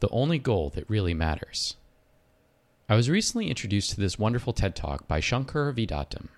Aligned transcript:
the 0.00 0.08
only 0.10 0.38
goal 0.38 0.70
that 0.70 0.88
really 0.88 1.14
matters. 1.14 1.76
I 2.88 2.96
was 2.96 3.10
recently 3.10 3.48
introduced 3.48 3.90
to 3.90 4.00
this 4.00 4.18
wonderful 4.18 4.52
TED 4.52 4.74
Talk 4.74 5.06
by 5.06 5.20
Shankar 5.20 5.72
Vedantam. 5.72 6.28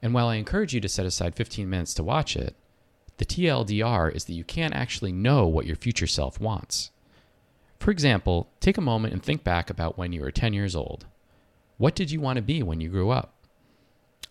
And 0.00 0.14
while 0.14 0.28
I 0.28 0.36
encourage 0.36 0.74
you 0.74 0.80
to 0.80 0.88
set 0.88 1.06
aside 1.06 1.34
15 1.34 1.68
minutes 1.68 1.94
to 1.94 2.04
watch 2.04 2.36
it, 2.36 2.54
the 3.16 3.24
TLDR 3.24 4.14
is 4.14 4.26
that 4.26 4.34
you 4.34 4.44
can't 4.44 4.74
actually 4.74 5.10
know 5.10 5.46
what 5.46 5.66
your 5.66 5.74
future 5.74 6.06
self 6.06 6.40
wants. 6.40 6.92
For 7.80 7.90
example, 7.90 8.48
take 8.60 8.78
a 8.78 8.82
moment 8.82 9.12
and 9.12 9.22
think 9.22 9.42
back 9.42 9.70
about 9.70 9.98
when 9.98 10.12
you 10.12 10.20
were 10.20 10.30
10 10.30 10.52
years 10.52 10.76
old. 10.76 11.06
What 11.76 11.94
did 11.94 12.10
you 12.10 12.20
want 12.20 12.36
to 12.36 12.42
be 12.42 12.62
when 12.62 12.80
you 12.80 12.88
grew 12.88 13.10
up? 13.10 13.34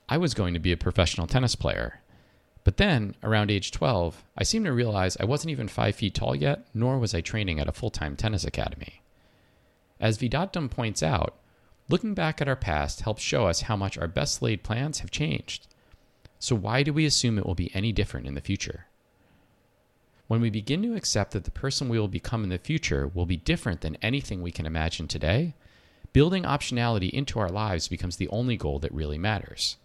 I 0.10 0.18
was 0.18 0.34
going 0.34 0.54
to 0.54 0.60
be 0.60 0.72
a 0.72 0.78
professional 0.78 1.28
tennis 1.28 1.56
player. 1.56 2.02
But 2.68 2.76
then, 2.76 3.16
around 3.24 3.50
age 3.50 3.72
12, 3.72 4.26
I 4.38 4.44
seemed 4.44 4.66
to 4.66 4.74
realize 4.74 5.16
I 5.16 5.24
wasn't 5.24 5.52
even 5.52 5.70
five 5.70 5.96
feet 5.96 6.14
tall 6.14 6.36
yet, 6.36 6.68
nor 6.74 7.00
was 7.00 7.16
I 7.16 7.22
training 7.22 7.62
at 7.62 7.70
a 7.70 7.72
full 7.72 7.90
time 7.90 8.18
tennis 8.18 8.44
academy. 8.44 9.02
As 10.02 10.18
Vedantam 10.18 10.70
points 10.70 11.02
out, 11.02 11.38
looking 11.88 12.14
back 12.14 12.42
at 12.42 12.48
our 12.50 12.58
past 12.58 13.00
helps 13.00 13.22
show 13.24 13.48
us 13.48 13.62
how 13.62 13.78
much 13.78 13.98
our 13.98 14.10
best 14.10 14.42
laid 14.42 14.64
plans 14.64 15.00
have 15.00 15.12
changed. 15.12 15.68
So, 16.40 16.58
why 16.58 16.84
do 16.84 16.92
we 16.92 17.06
assume 17.06 17.38
it 17.38 17.46
will 17.46 17.56
be 17.56 17.74
any 17.74 17.94
different 17.94 18.28
in 18.28 18.34
the 18.34 18.42
future? 18.42 18.88
When 20.28 20.42
we 20.42 20.50
begin 20.50 20.82
to 20.82 20.98
accept 20.98 21.32
that 21.32 21.46
the 21.46 21.52
person 21.52 21.88
we 21.88 21.98
will 21.98 22.10
become 22.10 22.44
in 22.44 22.50
the 22.50 22.58
future 22.58 23.08
will 23.08 23.26
be 23.26 23.38
different 23.38 23.80
than 23.80 23.96
anything 24.02 24.42
we 24.42 24.52
can 24.52 24.66
imagine 24.66 25.08
today, 25.08 25.56
building 26.12 26.44
optionality 26.44 27.12
into 27.12 27.40
our 27.40 27.50
lives 27.50 27.88
becomes 27.88 28.18
the 28.18 28.28
only 28.28 28.58
goal 28.58 28.78
that 28.80 28.92
really 28.92 29.18
matters. 29.18 29.78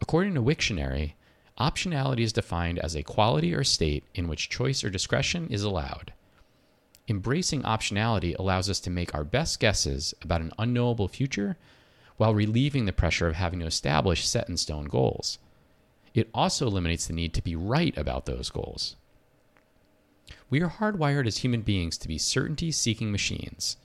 According 0.00 0.32
to 0.36 0.42
Wiktionary, 0.42 1.12
optionality 1.58 2.20
is 2.20 2.32
defined 2.32 2.78
as 2.78 2.94
a 2.94 3.02
quality 3.02 3.54
or 3.54 3.64
state 3.64 4.04
in 4.14 4.28
which 4.28 4.48
choice 4.48 4.84
or 4.84 4.90
discretion 4.90 5.48
is 5.50 5.62
allowed. 5.62 6.12
Embracing 7.08 7.62
optionality 7.62 8.38
allows 8.38 8.68
us 8.68 8.80
to 8.80 8.90
make 8.90 9.14
our 9.14 9.24
best 9.24 9.60
guesses 9.60 10.14
about 10.22 10.42
an 10.42 10.52
unknowable 10.58 11.08
future 11.08 11.56
while 12.18 12.34
relieving 12.34 12.84
the 12.84 12.92
pressure 12.92 13.26
of 13.26 13.34
having 13.34 13.60
to 13.60 13.66
establish 13.66 14.26
set 14.26 14.48
in 14.48 14.56
stone 14.56 14.84
goals. 14.84 15.38
It 16.14 16.28
also 16.34 16.66
eliminates 16.66 17.06
the 17.06 17.14
need 17.14 17.32
to 17.34 17.42
be 17.42 17.56
right 17.56 17.96
about 17.96 18.26
those 18.26 18.50
goals. 18.50 18.96
We 20.50 20.60
are 20.60 20.68
hardwired 20.68 21.26
as 21.26 21.38
human 21.38 21.62
beings 21.62 21.96
to 21.98 22.08
be 22.08 22.18
certainty 22.18 22.72
seeking 22.72 23.12
machines. 23.12 23.76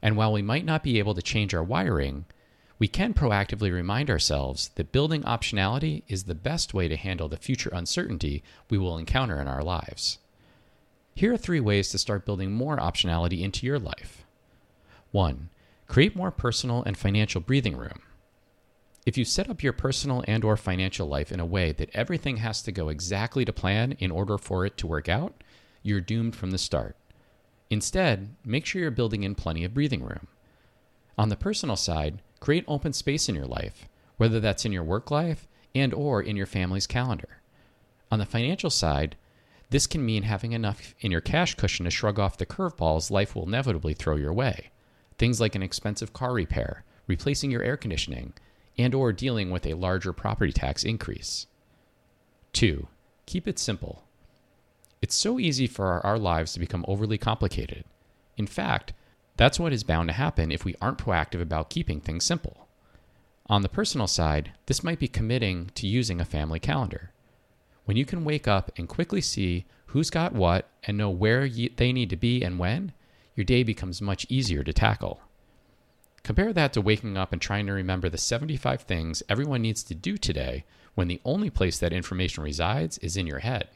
And 0.00 0.16
while 0.16 0.32
we 0.32 0.42
might 0.42 0.64
not 0.64 0.82
be 0.82 0.98
able 0.98 1.14
to 1.14 1.22
change 1.22 1.54
our 1.54 1.64
wiring, 1.64 2.26
we 2.84 2.88
can 2.88 3.14
proactively 3.14 3.72
remind 3.72 4.10
ourselves 4.10 4.68
that 4.74 4.92
building 4.92 5.22
optionality 5.22 6.02
is 6.06 6.24
the 6.24 6.34
best 6.34 6.74
way 6.74 6.86
to 6.86 6.98
handle 6.98 7.30
the 7.30 7.36
future 7.38 7.70
uncertainty 7.72 8.42
we 8.68 8.76
will 8.76 8.98
encounter 8.98 9.40
in 9.40 9.48
our 9.48 9.62
lives. 9.62 10.18
Here 11.14 11.32
are 11.32 11.38
three 11.38 11.60
ways 11.60 11.88
to 11.88 11.96
start 11.96 12.26
building 12.26 12.52
more 12.52 12.76
optionality 12.76 13.40
into 13.40 13.64
your 13.64 13.78
life. 13.78 14.26
1. 15.12 15.48
Create 15.86 16.14
more 16.14 16.30
personal 16.30 16.82
and 16.82 16.94
financial 16.94 17.40
breathing 17.40 17.74
room. 17.74 18.02
If 19.06 19.16
you 19.16 19.24
set 19.24 19.48
up 19.48 19.62
your 19.62 19.72
personal 19.72 20.22
and 20.28 20.44
or 20.44 20.58
financial 20.58 21.08
life 21.08 21.32
in 21.32 21.40
a 21.40 21.46
way 21.46 21.72
that 21.72 21.88
everything 21.94 22.36
has 22.36 22.60
to 22.64 22.70
go 22.70 22.90
exactly 22.90 23.46
to 23.46 23.52
plan 23.54 23.92
in 23.92 24.10
order 24.10 24.36
for 24.36 24.66
it 24.66 24.76
to 24.76 24.86
work 24.86 25.08
out, 25.08 25.42
you're 25.82 26.02
doomed 26.02 26.36
from 26.36 26.50
the 26.50 26.58
start. 26.58 26.96
Instead, 27.70 28.34
make 28.44 28.66
sure 28.66 28.82
you're 28.82 28.90
building 28.90 29.22
in 29.22 29.34
plenty 29.34 29.64
of 29.64 29.72
breathing 29.72 30.02
room. 30.04 30.28
On 31.16 31.30
the 31.30 31.36
personal 31.36 31.76
side, 31.76 32.20
create 32.44 32.64
open 32.68 32.92
space 32.92 33.26
in 33.26 33.34
your 33.34 33.46
life, 33.46 33.88
whether 34.18 34.38
that's 34.38 34.66
in 34.66 34.72
your 34.72 34.84
work 34.84 35.10
life 35.10 35.48
and 35.74 35.94
or 35.94 36.20
in 36.20 36.36
your 36.36 36.44
family's 36.44 36.86
calendar. 36.86 37.38
On 38.12 38.18
the 38.18 38.26
financial 38.26 38.68
side, 38.68 39.16
this 39.70 39.86
can 39.86 40.04
mean 40.04 40.24
having 40.24 40.52
enough 40.52 40.94
in 41.00 41.10
your 41.10 41.22
cash 41.22 41.54
cushion 41.54 41.84
to 41.84 41.90
shrug 41.90 42.18
off 42.18 42.36
the 42.36 42.44
curveballs 42.44 43.10
life 43.10 43.34
will 43.34 43.46
inevitably 43.46 43.94
throw 43.94 44.16
your 44.16 44.34
way. 44.34 44.70
Things 45.16 45.40
like 45.40 45.54
an 45.54 45.62
expensive 45.62 46.12
car 46.12 46.34
repair, 46.34 46.84
replacing 47.06 47.50
your 47.50 47.62
air 47.62 47.78
conditioning, 47.78 48.34
and 48.76 48.94
or 48.94 49.10
dealing 49.10 49.50
with 49.50 49.66
a 49.66 49.72
larger 49.72 50.12
property 50.12 50.52
tax 50.52 50.84
increase. 50.84 51.46
2. 52.52 52.86
Keep 53.24 53.48
it 53.48 53.58
simple. 53.58 54.04
It's 55.00 55.14
so 55.14 55.40
easy 55.40 55.66
for 55.66 55.86
our, 55.86 56.04
our 56.04 56.18
lives 56.18 56.52
to 56.52 56.60
become 56.60 56.84
overly 56.86 57.16
complicated. 57.16 57.84
In 58.36 58.46
fact, 58.46 58.92
that's 59.36 59.58
what 59.58 59.72
is 59.72 59.82
bound 59.82 60.08
to 60.08 60.14
happen 60.14 60.52
if 60.52 60.64
we 60.64 60.76
aren't 60.80 60.98
proactive 60.98 61.40
about 61.40 61.70
keeping 61.70 62.00
things 62.00 62.24
simple. 62.24 62.68
On 63.46 63.62
the 63.62 63.68
personal 63.68 64.06
side, 64.06 64.52
this 64.66 64.84
might 64.84 64.98
be 64.98 65.08
committing 65.08 65.70
to 65.74 65.86
using 65.86 66.20
a 66.20 66.24
family 66.24 66.60
calendar. 66.60 67.10
When 67.84 67.96
you 67.96 68.06
can 68.06 68.24
wake 68.24 68.48
up 68.48 68.70
and 68.78 68.88
quickly 68.88 69.20
see 69.20 69.66
who's 69.86 70.10
got 70.10 70.32
what 70.32 70.68
and 70.84 70.96
know 70.96 71.10
where 71.10 71.48
they 71.48 71.92
need 71.92 72.10
to 72.10 72.16
be 72.16 72.42
and 72.42 72.58
when, 72.58 72.92
your 73.34 73.44
day 73.44 73.62
becomes 73.62 74.00
much 74.00 74.26
easier 74.28 74.62
to 74.62 74.72
tackle. 74.72 75.20
Compare 76.22 76.52
that 76.54 76.72
to 76.72 76.80
waking 76.80 77.18
up 77.18 77.32
and 77.32 77.42
trying 77.42 77.66
to 77.66 77.72
remember 77.72 78.08
the 78.08 78.16
75 78.16 78.82
things 78.82 79.22
everyone 79.28 79.60
needs 79.60 79.82
to 79.82 79.94
do 79.94 80.16
today 80.16 80.64
when 80.94 81.08
the 81.08 81.20
only 81.24 81.50
place 81.50 81.78
that 81.78 81.92
information 81.92 82.42
resides 82.42 82.96
is 82.98 83.16
in 83.16 83.26
your 83.26 83.40
head. 83.40 83.68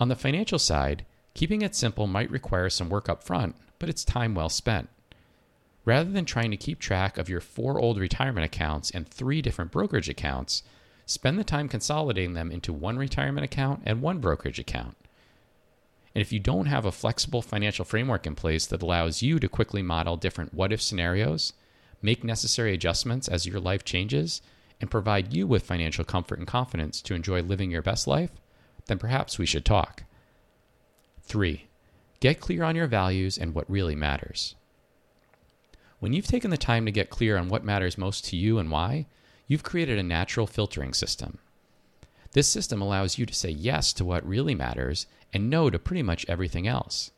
On 0.00 0.08
the 0.08 0.16
financial 0.16 0.58
side, 0.58 1.04
keeping 1.34 1.62
it 1.62 1.74
simple 1.74 2.06
might 2.06 2.30
require 2.30 2.70
some 2.70 2.88
work 2.88 3.08
up 3.08 3.22
front, 3.22 3.56
but 3.78 3.88
it's 3.88 4.04
time 4.04 4.34
well 4.34 4.48
spent. 4.48 4.88
Rather 5.84 6.10
than 6.10 6.24
trying 6.24 6.50
to 6.50 6.56
keep 6.56 6.78
track 6.78 7.18
of 7.18 7.28
your 7.28 7.40
four 7.40 7.78
old 7.78 7.98
retirement 7.98 8.44
accounts 8.44 8.90
and 8.90 9.06
three 9.06 9.42
different 9.42 9.70
brokerage 9.70 10.08
accounts, 10.08 10.62
spend 11.04 11.38
the 11.38 11.44
time 11.44 11.68
consolidating 11.68 12.32
them 12.32 12.50
into 12.50 12.72
one 12.72 12.96
retirement 12.96 13.44
account 13.44 13.82
and 13.84 14.00
one 14.00 14.18
brokerage 14.18 14.58
account. 14.58 14.96
And 16.14 16.22
if 16.22 16.32
you 16.32 16.38
don't 16.38 16.66
have 16.66 16.84
a 16.84 16.92
flexible 16.92 17.42
financial 17.42 17.84
framework 17.84 18.26
in 18.26 18.34
place 18.34 18.66
that 18.66 18.82
allows 18.82 19.20
you 19.20 19.38
to 19.40 19.48
quickly 19.48 19.82
model 19.82 20.16
different 20.16 20.54
what 20.54 20.72
if 20.72 20.80
scenarios, 20.80 21.52
make 22.00 22.22
necessary 22.22 22.72
adjustments 22.72 23.28
as 23.28 23.46
your 23.46 23.60
life 23.60 23.84
changes, 23.84 24.40
and 24.80 24.90
provide 24.90 25.32
you 25.32 25.46
with 25.46 25.64
financial 25.64 26.04
comfort 26.04 26.38
and 26.38 26.48
confidence 26.48 27.00
to 27.02 27.14
enjoy 27.14 27.42
living 27.42 27.70
your 27.70 27.82
best 27.82 28.06
life, 28.06 28.30
then 28.86 28.98
perhaps 28.98 29.38
we 29.38 29.46
should 29.46 29.64
talk. 29.64 30.04
3. 31.24 31.66
Get 32.20 32.40
clear 32.40 32.64
on 32.64 32.76
your 32.76 32.86
values 32.86 33.36
and 33.36 33.54
what 33.54 33.68
really 33.70 33.94
matters. 33.94 34.54
When 36.00 36.12
you've 36.12 36.26
taken 36.26 36.50
the 36.50 36.56
time 36.56 36.84
to 36.86 36.92
get 36.92 37.10
clear 37.10 37.36
on 37.36 37.48
what 37.48 37.64
matters 37.64 37.98
most 37.98 38.24
to 38.26 38.36
you 38.36 38.58
and 38.58 38.70
why, 38.70 39.06
you've 39.46 39.62
created 39.62 39.98
a 39.98 40.02
natural 40.02 40.46
filtering 40.46 40.92
system. 40.92 41.38
This 42.32 42.48
system 42.48 42.82
allows 42.82 43.16
you 43.18 43.26
to 43.26 43.34
say 43.34 43.50
yes 43.50 43.92
to 43.94 44.04
what 44.04 44.26
really 44.26 44.54
matters 44.54 45.06
and 45.32 45.48
no 45.48 45.70
to 45.70 45.78
pretty 45.78 46.02
much 46.02 46.26
everything 46.28 46.66
else. 46.66 47.10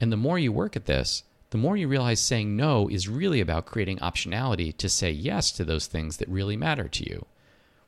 And 0.00 0.12
the 0.12 0.16
more 0.16 0.38
you 0.38 0.52
work 0.52 0.76
at 0.76 0.86
this, 0.86 1.22
the 1.50 1.58
more 1.58 1.76
you 1.76 1.86
realize 1.86 2.18
saying 2.18 2.56
no 2.56 2.88
is 2.88 3.08
really 3.08 3.40
about 3.40 3.66
creating 3.66 3.98
optionality 3.98 4.76
to 4.76 4.88
say 4.88 5.10
yes 5.10 5.52
to 5.52 5.64
those 5.64 5.86
things 5.86 6.16
that 6.16 6.28
really 6.28 6.56
matter 6.56 6.88
to 6.88 7.08
you, 7.08 7.26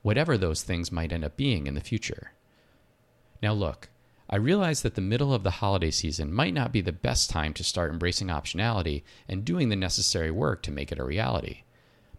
whatever 0.02 0.38
those 0.38 0.62
things 0.62 0.92
might 0.92 1.12
end 1.12 1.24
up 1.24 1.36
being 1.36 1.66
in 1.66 1.74
the 1.74 1.80
future. 1.80 2.32
Now, 3.42 3.52
look, 3.52 3.88
I 4.28 4.36
realize 4.36 4.82
that 4.82 4.96
the 4.96 5.00
middle 5.00 5.32
of 5.32 5.44
the 5.44 5.52
holiday 5.52 5.90
season 5.90 6.32
might 6.32 6.54
not 6.54 6.72
be 6.72 6.80
the 6.80 6.92
best 6.92 7.30
time 7.30 7.54
to 7.54 7.64
start 7.64 7.92
embracing 7.92 8.28
optionality 8.28 9.02
and 9.28 9.44
doing 9.44 9.68
the 9.68 9.76
necessary 9.76 10.30
work 10.30 10.62
to 10.62 10.72
make 10.72 10.90
it 10.90 10.98
a 10.98 11.04
reality. 11.04 11.62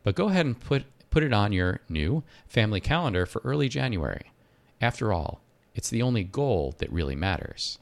But 0.03 0.15
go 0.15 0.29
ahead 0.29 0.45
and 0.45 0.59
put 0.59 0.85
put 1.09 1.23
it 1.23 1.33
on 1.33 1.51
your 1.51 1.81
new 1.89 2.23
family 2.47 2.79
calendar 2.79 3.25
for 3.25 3.41
early 3.43 3.69
January. 3.69 4.31
After 4.79 5.11
all, 5.11 5.41
it's 5.73 5.89
the 5.89 6.01
only 6.01 6.23
goal 6.23 6.75
that 6.77 6.91
really 6.91 7.15
matters. 7.15 7.79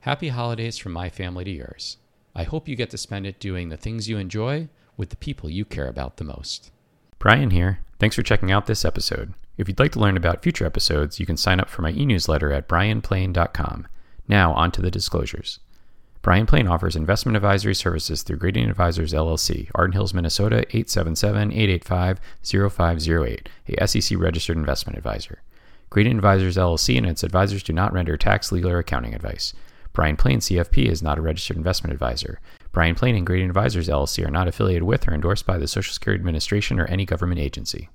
Happy 0.00 0.28
holidays 0.28 0.76
from 0.78 0.92
my 0.92 1.08
family 1.08 1.44
to 1.44 1.50
yours. 1.50 1.98
I 2.34 2.42
hope 2.44 2.68
you 2.68 2.76
get 2.76 2.90
to 2.90 2.98
spend 2.98 3.26
it 3.26 3.40
doing 3.40 3.68
the 3.68 3.76
things 3.76 4.08
you 4.08 4.18
enjoy 4.18 4.68
with 4.96 5.10
the 5.10 5.16
people 5.16 5.50
you 5.50 5.64
care 5.64 5.88
about 5.88 6.16
the 6.16 6.24
most. 6.24 6.70
Brian 7.18 7.50
here. 7.50 7.80
Thanks 7.98 8.16
for 8.16 8.22
checking 8.22 8.52
out 8.52 8.66
this 8.66 8.84
episode. 8.84 9.32
If 9.56 9.68
you'd 9.68 9.78
like 9.78 9.92
to 9.92 10.00
learn 10.00 10.16
about 10.16 10.42
future 10.42 10.66
episodes, 10.66 11.18
you 11.18 11.26
can 11.26 11.36
sign 11.36 11.60
up 11.60 11.70
for 11.70 11.82
my 11.82 11.90
e 11.90 12.04
newsletter 12.04 12.52
at 12.52 12.68
brianplain.com. 12.68 13.86
Now, 14.28 14.52
on 14.52 14.70
to 14.72 14.82
the 14.82 14.90
disclosures. 14.90 15.60
Brian 16.20 16.46
Plain 16.46 16.66
offers 16.66 16.96
investment 16.96 17.36
advisory 17.36 17.74
services 17.74 18.24
through 18.24 18.38
Gradient 18.38 18.68
Advisors 18.68 19.12
LLC, 19.12 19.70
Arden 19.76 19.92
Hills, 19.92 20.12
Minnesota 20.12 20.66
877-885-0508, 20.70 23.46
a 23.68 23.86
SEC 23.86 24.18
registered 24.18 24.56
investment 24.56 24.98
advisor. 24.98 25.40
Gradient 25.88 26.18
Advisors 26.18 26.56
LLC 26.56 26.98
and 26.98 27.06
its 27.06 27.22
advisors 27.22 27.62
do 27.62 27.72
not 27.72 27.92
render 27.92 28.16
tax, 28.16 28.50
legal, 28.50 28.72
or 28.72 28.80
accounting 28.80 29.14
advice. 29.14 29.54
Brian 29.92 30.16
Plain 30.16 30.40
CFP 30.40 30.86
is 30.86 31.00
not 31.00 31.16
a 31.16 31.22
registered 31.22 31.56
investment 31.56 31.92
advisor. 31.92 32.40
Brian 32.72 32.96
Plain 32.96 33.14
and 33.14 33.24
Gradient 33.24 33.50
Advisors 33.50 33.88
LLC 33.88 34.26
are 34.26 34.30
not 34.30 34.48
affiliated 34.48 34.82
with 34.82 35.06
or 35.06 35.14
endorsed 35.14 35.46
by 35.46 35.58
the 35.58 35.68
Social 35.68 35.94
Security 35.94 36.20
Administration 36.20 36.80
or 36.80 36.86
any 36.86 37.04
government 37.06 37.40
agency. 37.40 37.88